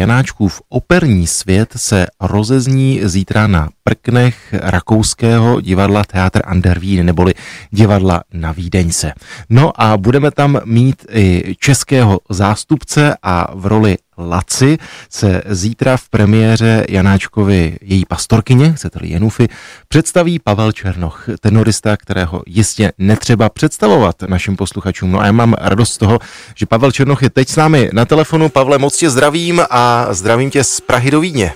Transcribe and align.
Janáčkův 0.00 0.62
operní 0.68 1.26
svět 1.26 1.72
se 1.76 2.06
rozezní 2.20 3.00
zítra 3.04 3.46
na 3.46 3.68
prknech 3.88 4.36
rakouského 4.52 5.60
divadla 5.60 6.04
Teatr 6.04 6.40
Ander 6.44 6.78
Wien, 6.78 7.06
neboli 7.06 7.34
divadla 7.70 8.22
na 8.32 8.52
Vídeňce. 8.52 9.12
No 9.50 9.72
a 9.80 9.96
budeme 9.96 10.30
tam 10.30 10.60
mít 10.64 11.06
i 11.12 11.54
českého 11.60 12.20
zástupce 12.30 13.16
a 13.22 13.48
v 13.54 13.66
roli 13.66 13.96
Laci 14.18 14.78
se 15.10 15.42
zítra 15.46 15.96
v 15.96 16.08
premiéře 16.08 16.86
Janáčkovi 16.88 17.78
její 17.80 18.04
pastorkyně, 18.04 18.72
chcete-li 18.72 19.08
Jenufy, 19.08 19.48
představí 19.88 20.38
Pavel 20.38 20.72
Černoch, 20.72 21.26
tenorista, 21.40 21.96
kterého 21.96 22.42
jistě 22.46 22.92
netřeba 22.98 23.48
představovat 23.48 24.22
našim 24.22 24.56
posluchačům. 24.56 25.12
No 25.12 25.20
a 25.20 25.26
já 25.26 25.32
mám 25.32 25.54
radost 25.58 25.92
z 25.92 25.98
toho, 25.98 26.18
že 26.54 26.66
Pavel 26.66 26.92
Černoch 26.92 27.22
je 27.22 27.30
teď 27.30 27.48
s 27.48 27.56
námi 27.56 27.90
na 27.92 28.04
telefonu. 28.04 28.48
Pavle, 28.48 28.78
moc 28.78 28.96
tě 28.96 29.10
zdravím 29.10 29.62
a 29.70 30.06
zdravím 30.10 30.50
tě 30.50 30.64
z 30.64 30.80
Prahy 30.80 31.10
do 31.10 31.20
Vídně. 31.20 31.52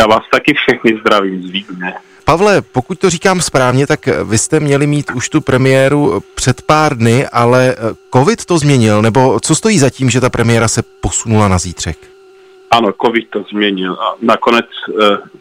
Já 0.00 0.06
vás 0.06 0.22
taky 0.32 0.54
všechny 0.54 0.98
zdravím 1.00 1.42
z 1.42 1.50
Vídně. 1.50 1.92
Pavle, 2.24 2.62
pokud 2.62 2.98
to 2.98 3.10
říkám 3.10 3.40
správně, 3.40 3.86
tak 3.86 4.08
vy 4.24 4.38
jste 4.38 4.60
měli 4.60 4.86
mít 4.86 5.10
už 5.14 5.28
tu 5.28 5.40
premiéru 5.40 6.22
před 6.34 6.62
pár 6.62 6.98
dny, 6.98 7.26
ale 7.26 7.76
covid 8.14 8.44
to 8.44 8.58
změnil, 8.58 9.02
nebo 9.02 9.40
co 9.40 9.54
stojí 9.54 9.78
za 9.78 9.90
tím, 9.90 10.10
že 10.10 10.20
ta 10.20 10.30
premiéra 10.30 10.68
se 10.68 10.82
posunula 11.00 11.48
na 11.48 11.58
zítřek? 11.58 11.98
Ano, 12.70 12.92
covid 13.02 13.30
to 13.30 13.44
změnil 13.50 13.92
a 13.92 14.14
nakonec 14.22 14.66
uh, 14.88 14.96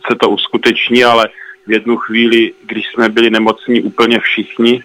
se 0.10 0.16
to 0.20 0.30
uskuteční, 0.30 1.04
ale 1.04 1.30
v 1.68 1.72
jednu 1.72 1.98
chvíli, 1.98 2.54
když 2.66 2.86
jsme 2.88 3.10
byli 3.10 3.30
nemocní 3.30 3.82
úplně 3.82 4.20
všichni, 4.20 4.84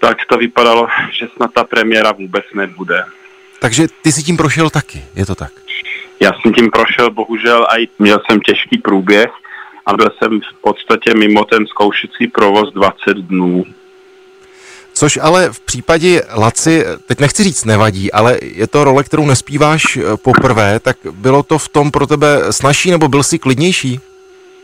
tak 0.00 0.16
to 0.28 0.36
vypadalo, 0.38 0.88
že 1.18 1.28
snad 1.36 1.50
ta 1.54 1.64
premiéra 1.64 2.12
vůbec 2.12 2.44
nebude. 2.54 3.04
Takže 3.60 3.86
ty 4.02 4.12
si 4.12 4.22
tím 4.22 4.36
prošel 4.36 4.70
taky, 4.70 5.04
je 5.14 5.26
to 5.26 5.34
tak? 5.34 5.61
Já 6.22 6.32
jsem 6.32 6.52
tím 6.52 6.70
prošel, 6.70 7.10
bohužel, 7.10 7.66
a 7.70 7.88
měl 7.98 8.20
jsem 8.26 8.40
těžký 8.40 8.78
průběh 8.78 9.30
a 9.86 9.96
byl 9.96 10.10
jsem 10.18 10.40
v 10.40 10.60
podstatě 10.60 11.14
mimo 11.14 11.44
ten 11.44 11.66
zkoušecí 11.66 12.26
provoz 12.26 12.72
20 12.72 13.16
dnů. 13.16 13.64
Což 14.92 15.18
ale 15.22 15.52
v 15.52 15.60
případě 15.60 16.22
Laci, 16.36 16.84
teď 17.06 17.20
nechci 17.20 17.44
říct 17.44 17.64
nevadí, 17.64 18.12
ale 18.12 18.38
je 18.42 18.66
to 18.66 18.84
role, 18.84 19.04
kterou 19.04 19.26
nespíváš 19.26 19.96
eh, 19.96 20.02
poprvé, 20.16 20.80
tak 20.80 20.96
bylo 21.10 21.42
to 21.42 21.58
v 21.58 21.68
tom 21.68 21.90
pro 21.90 22.06
tebe 22.06 22.38
snažší 22.50 22.90
nebo 22.90 23.08
byl 23.08 23.22
jsi 23.22 23.38
klidnější? 23.38 24.00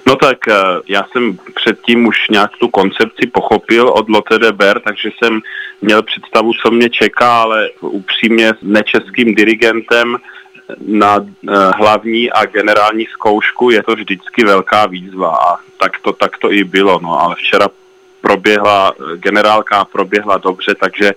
No 0.07 0.17
tak 0.17 0.49
eh, 0.49 0.55
já 0.89 1.07
jsem 1.13 1.39
předtím 1.55 2.07
už 2.07 2.17
nějak 2.31 2.51
tu 2.61 2.69
koncepci 2.69 3.27
pochopil 3.33 3.89
od 3.89 4.09
Lotte 4.09 4.39
de 4.39 4.53
Ber, 4.53 4.81
takže 4.81 5.11
jsem 5.19 5.41
měl 5.83 6.03
představu, 6.03 6.53
co 6.63 6.71
mě 6.71 6.91
čeká, 6.91 7.43
ale 7.43 7.71
upřímně 7.81 8.49
s 8.49 8.59
nečeským 8.63 9.35
dirigentem 9.35 10.17
na 10.87 11.17
eh, 11.21 11.53
hlavní 11.77 12.31
a 12.31 12.47
generální 12.47 13.07
zkoušku 13.07 13.71
je 13.71 13.83
to 13.83 13.95
vždycky 13.95 14.45
velká 14.45 14.87
výzva 14.87 15.37
a 15.37 15.57
tak 15.81 15.93
to, 16.03 16.13
tak 16.13 16.39
to 16.39 16.53
i 16.53 16.65
bylo, 16.65 17.01
no. 17.03 17.21
Ale 17.21 17.35
včera 17.35 17.69
proběhla, 18.21 18.93
generálka 19.17 19.85
proběhla 19.85 20.39
dobře, 20.39 20.75
takže 20.81 21.13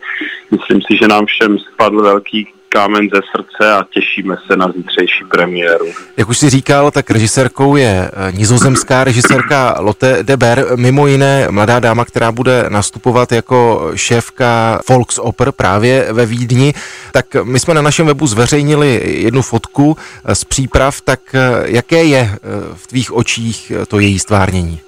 myslím 0.51 0.81
si, 0.81 0.97
že 1.01 1.07
nám 1.07 1.25
všem 1.25 1.59
spadl 1.59 2.01
velký 2.01 2.47
kámen 2.73 3.09
ze 3.13 3.21
srdce 3.35 3.73
a 3.73 3.85
těšíme 3.93 4.35
se 4.47 4.57
na 4.57 4.71
zítřejší 4.75 5.23
premiéru. 5.31 5.85
Jak 6.17 6.29
už 6.29 6.37
si 6.37 6.49
říkal, 6.49 6.91
tak 6.91 7.11
režisérkou 7.11 7.75
je 7.75 8.11
eh, 8.13 8.31
nizozemská 8.31 9.03
režisérka 9.03 9.75
Lotte 9.79 10.23
de 10.23 10.37
Ber, 10.37 10.65
mimo 10.75 11.07
jiné 11.07 11.47
mladá 11.49 11.79
dáma, 11.79 12.05
která 12.05 12.31
bude 12.31 12.65
nastupovat 12.69 13.31
jako 13.31 13.91
šéfka 13.95 14.79
Volksoper 14.89 15.51
právě 15.51 16.13
ve 16.13 16.25
Vídni. 16.25 16.73
Tak 17.11 17.25
my 17.43 17.59
jsme 17.59 17.73
na 17.73 17.81
našem 17.81 18.07
webu 18.07 18.27
zveřejnili 18.27 19.01
jednu 19.05 19.41
fotku 19.41 19.97
eh, 20.25 20.35
z 20.35 20.43
příprav, 20.43 21.01
tak 21.01 21.19
eh, 21.33 21.39
jaké 21.65 22.03
je 22.03 22.37
v 22.75 22.87
tvých 22.87 23.11
očích 23.11 23.71
to 23.87 23.99
její 23.99 24.19
stvárnění? 24.19 24.79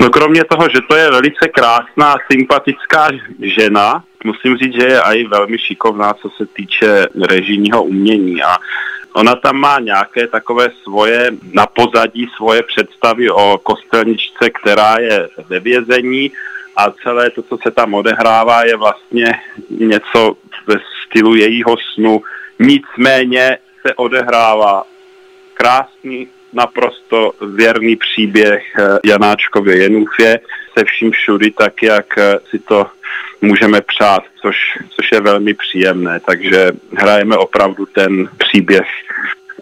No 0.00 0.10
kromě 0.10 0.44
toho, 0.44 0.68
že 0.68 0.80
to 0.88 0.96
je 0.96 1.10
velice 1.10 1.48
krásná, 1.48 2.16
sympatická 2.32 3.08
žena, 3.42 4.04
musím 4.24 4.56
říct, 4.56 4.74
že 4.74 4.86
je 4.86 5.00
i 5.00 5.26
velmi 5.26 5.58
šikovná, 5.58 6.14
co 6.14 6.30
se 6.30 6.46
týče 6.46 7.06
režijního 7.28 7.84
umění 7.84 8.42
a 8.42 8.56
Ona 9.16 9.34
tam 9.36 9.56
má 9.56 9.80
nějaké 9.80 10.26
takové 10.26 10.68
svoje 10.82 11.30
na 11.52 11.66
pozadí, 11.66 12.28
svoje 12.36 12.62
představy 12.62 13.30
o 13.30 13.58
kostelničce, 13.62 14.50
která 14.50 14.96
je 15.00 15.28
ve 15.48 15.60
vězení 15.60 16.32
a 16.76 16.90
celé 16.90 17.30
to, 17.30 17.42
co 17.42 17.58
se 17.62 17.70
tam 17.70 17.94
odehrává, 17.94 18.64
je 18.64 18.76
vlastně 18.76 19.40
něco 19.70 20.36
ve 20.66 20.74
stylu 21.06 21.34
jejího 21.34 21.76
snu. 21.94 22.22
Nicméně 22.58 23.58
se 23.86 23.94
odehrává 23.94 24.84
krásný, 25.54 26.28
naprosto 26.52 27.32
věrný 27.56 27.96
příběh 27.96 28.62
eh, 28.78 28.98
Janáčkově 29.04 29.76
Jenufě 29.76 30.40
se 30.78 30.84
vším 30.84 31.10
všudy 31.10 31.50
tak, 31.50 31.82
jak 31.82 32.18
eh, 32.18 32.38
si 32.50 32.58
to 32.58 32.86
můžeme 33.40 33.80
přát, 33.80 34.22
což, 34.42 34.56
což 34.90 35.12
je 35.12 35.20
velmi 35.20 35.54
příjemné. 35.54 36.20
Takže 36.26 36.72
hrajeme 36.96 37.36
opravdu 37.36 37.86
ten 37.86 38.28
příběh, 38.38 38.86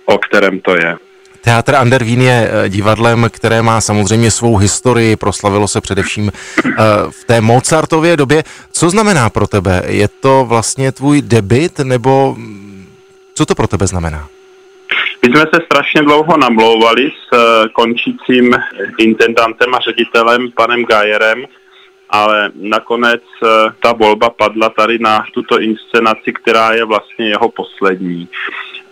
o 0.05 0.19
kterém 0.19 0.61
to 0.61 0.77
je. 0.77 0.97
Teatr 1.41 1.75
Ander 1.75 2.05
Wien 2.05 2.23
je 2.23 2.51
eh, 2.51 2.69
divadlem, 2.69 3.27
které 3.33 3.63
má 3.63 3.81
samozřejmě 3.81 4.31
svou 4.31 4.57
historii, 4.57 5.17
proslavilo 5.17 5.69
se 5.69 5.81
především 5.81 6.33
v 7.11 7.25
té 7.25 7.41
Mozartově 7.41 8.17
době. 8.17 8.45
Co 8.73 8.91
znamená 8.91 9.31
pro 9.31 9.47
tebe? 9.47 9.83
Je 9.87 10.09
to 10.09 10.45
vlastně 10.49 10.93
tvůj 10.93 11.23
debit, 11.23 11.79
nebo 11.79 12.35
mm, 12.39 12.87
co 13.35 13.47
to 13.47 13.55
pro 13.55 13.67
tebe 13.67 13.87
znamená? 13.87 14.29
My 15.25 15.31
jsme 15.31 15.41
se 15.55 15.61
strašně 15.65 16.03
dlouho 16.03 16.37
namlouvali 16.37 17.11
s 17.11 17.37
eh, 17.37 17.69
končícím 17.69 18.51
intendantem 18.99 19.75
a 19.75 19.79
ředitelem 19.79 20.51
panem 20.51 20.85
Gajerem, 20.85 21.45
ale 22.11 22.51
nakonec 22.55 23.23
eh, 23.43 23.47
ta 23.83 23.93
volba 23.93 24.31
padla 24.31 24.69
tady 24.69 24.99
na 24.99 25.25
tuto 25.35 25.61
inscenaci, 25.61 26.33
která 26.33 26.73
je 26.73 26.85
vlastně 26.85 27.29
jeho 27.29 27.49
poslední. 27.49 28.29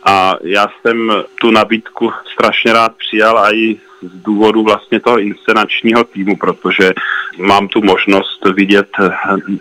A 0.05 0.35
já 0.43 0.67
jsem 0.81 1.13
tu 1.41 1.51
nabídku 1.51 2.13
strašně 2.33 2.73
rád 2.73 2.93
přijal 2.97 3.39
a 3.39 3.55
i 3.55 3.77
z 4.03 4.23
důvodu 4.23 4.63
vlastně 4.63 5.01
toho 5.01 5.19
inscenačního 5.19 6.05
týmu, 6.05 6.37
protože 6.37 6.93
mám 7.39 7.69
tu 7.69 7.83
možnost 7.83 8.41
vidět 8.55 8.89
eh, 9.01 9.11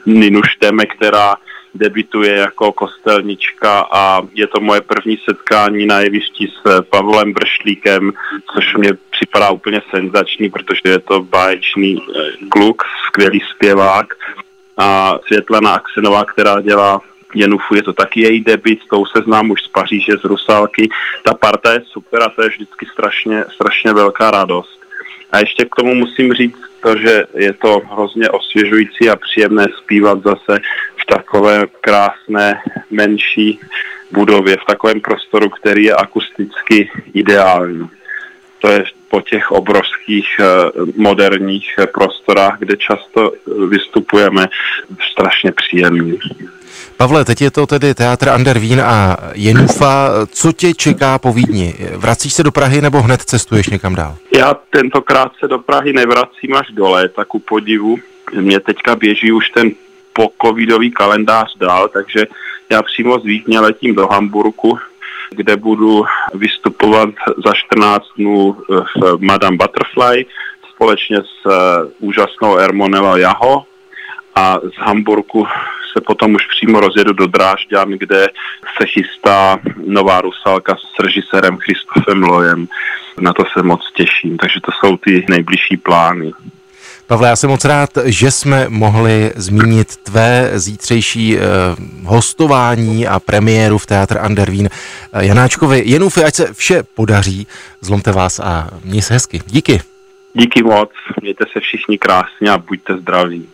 Ninu 0.05 0.41
Šteme, 0.43 0.85
která 0.85 1.35
debituje 1.73 2.35
jako 2.35 2.71
kostelnička 2.71 3.87
a 3.91 4.21
je 4.33 4.47
to 4.47 4.59
moje 4.61 4.81
první 4.81 5.17
setkání 5.17 5.85
na 5.85 5.99
jevišti 5.99 6.47
s 6.47 6.81
Pavlem 6.89 7.33
Bršlíkem, 7.33 8.11
což 8.53 8.75
mě 8.75 8.91
připadá 9.11 9.49
úplně 9.49 9.81
senzační, 9.89 10.49
protože 10.49 10.81
je 10.85 10.99
to 10.99 11.21
báječný 11.21 11.97
eh, 11.97 12.21
kluk, 12.49 12.83
skvělý 13.07 13.41
zpěvák 13.55 14.13
a 14.77 15.19
Světlana 15.27 15.73
Aksenová, 15.73 16.25
která 16.25 16.61
dělá 16.61 17.01
Jenufu, 17.35 17.75
je 17.75 17.83
to 17.83 17.93
taky 17.93 18.21
její 18.21 18.39
debit, 18.39 18.79
tou 18.89 19.05
se 19.05 19.23
znám 19.23 19.51
už 19.51 19.61
z 19.61 19.67
Paříže, 19.67 20.13
z 20.17 20.23
Rusálky. 20.23 20.89
Ta 21.23 21.33
parta 21.33 21.73
je 21.73 21.81
super 21.85 22.23
a 22.23 22.29
to 22.29 22.43
je 22.43 22.49
vždycky 22.49 22.85
strašně, 22.93 23.45
strašně 23.55 23.93
velká 23.93 24.31
radost. 24.31 24.79
A 25.31 25.39
ještě 25.39 25.65
k 25.65 25.75
tomu 25.75 25.95
musím 25.95 26.33
říct 26.33 26.70
to, 26.81 26.97
že 26.97 27.23
je 27.37 27.53
to 27.53 27.81
hrozně 27.91 28.29
osvěžující 28.29 29.09
a 29.09 29.15
příjemné 29.15 29.65
zpívat 29.77 30.23
zase 30.23 30.59
v 31.01 31.05
takové 31.05 31.67
krásné, 31.81 32.61
menší 32.91 33.59
budově, 34.11 34.57
v 34.57 34.65
takovém 34.65 35.01
prostoru, 35.01 35.49
který 35.49 35.83
je 35.83 35.95
akusticky 35.95 36.91
ideální. 37.13 37.89
To 38.59 38.67
je 38.67 38.83
po 39.09 39.21
těch 39.21 39.51
obrovských 39.51 40.27
eh, 40.39 40.45
moderních 40.95 41.69
prostorách, 41.93 42.59
kde 42.59 42.77
často 42.77 43.31
vystupujeme, 43.69 44.47
strašně 45.11 45.51
příjemný. 45.51 46.19
Pavle, 46.97 47.25
teď 47.25 47.41
je 47.41 47.51
to 47.51 47.67
tedy 47.67 47.93
Teatr 47.93 48.29
Ander 48.29 48.59
Wien 48.59 48.81
a 48.81 49.17
Jenufa. 49.33 50.09
Co 50.31 50.51
tě 50.51 50.73
čeká 50.73 51.17
po 51.19 51.33
Vídni? 51.33 51.75
Vracíš 51.95 52.33
se 52.33 52.43
do 52.43 52.51
Prahy 52.51 52.81
nebo 52.81 53.01
hned 53.01 53.21
cestuješ 53.21 53.69
někam 53.69 53.95
dál? 53.95 54.15
Já 54.37 54.53
tentokrát 54.69 55.31
se 55.39 55.47
do 55.47 55.59
Prahy 55.59 55.93
nevracím 55.93 56.55
až 56.55 56.67
do 56.71 56.89
léta, 56.89 57.25
ku 57.25 57.39
podivu. 57.39 57.97
Mně 58.33 58.59
teďka 58.59 58.95
běží 58.95 59.31
už 59.31 59.49
ten 59.49 59.71
pokovidový 60.13 60.91
kalendář 60.91 61.57
dál, 61.57 61.87
takže 61.87 62.25
já 62.69 62.81
přímo 62.81 63.19
z 63.19 63.23
Vídně 63.23 63.59
letím 63.59 63.95
do 63.95 64.07
Hamburku, 64.07 64.79
kde 65.35 65.55
budu 65.55 66.05
vystupovat 66.33 67.09
za 67.45 67.53
14 67.53 68.03
dnů 68.17 68.57
v 68.95 69.21
Madame 69.21 69.57
Butterfly 69.57 70.25
společně 70.75 71.17
s 71.17 71.49
úžasnou 71.99 72.57
Ermonela 72.57 73.17
Jaho 73.17 73.63
a 74.35 74.57
z 74.59 74.77
Hamburku 74.77 75.47
se 75.93 76.01
potom 76.01 76.35
už 76.35 76.47
přímo 76.47 76.79
rozjedu 76.79 77.13
do 77.13 77.27
Drážďan, 77.27 77.91
kde 77.91 78.27
se 78.77 78.85
chystá 78.85 79.59
nová 79.87 80.21
rusalka 80.21 80.75
s 80.75 81.03
režisérem 81.03 81.57
Christofem 81.57 82.23
Lojem. 82.23 82.67
Na 83.19 83.33
to 83.33 83.43
se 83.53 83.63
moc 83.63 83.81
těším, 83.95 84.37
takže 84.37 84.59
to 84.61 84.71
jsou 84.71 84.97
ty 84.97 85.25
nejbližší 85.29 85.77
plány. 85.77 86.31
Pavle, 87.07 87.27
já 87.29 87.35
jsem 87.35 87.49
moc 87.49 87.65
rád, 87.65 87.89
že 88.05 88.31
jsme 88.31 88.65
mohli 88.69 89.31
zmínit 89.35 89.97
tvé 89.97 90.51
zítřejší 90.53 91.37
eh, 91.37 91.41
hostování 92.03 93.07
a 93.07 93.19
premiéru 93.19 93.77
v 93.77 93.85
Teatr 93.85 94.17
Andervín. 94.17 94.69
Eh, 95.13 95.25
Janáčkovi, 95.25 95.83
Jenufi, 95.85 96.23
ať 96.23 96.35
se 96.35 96.53
vše 96.53 96.83
podaří, 96.83 97.47
zlomte 97.81 98.11
vás 98.11 98.39
a 98.39 98.69
měj 98.83 99.01
se 99.01 99.13
hezky. 99.13 99.41
Díky. 99.45 99.81
Díky 100.33 100.63
moc, 100.63 100.89
mějte 101.21 101.45
se 101.53 101.59
všichni 101.59 101.97
krásně 101.97 102.49
a 102.51 102.57
buďte 102.57 102.97
zdraví. 102.97 103.47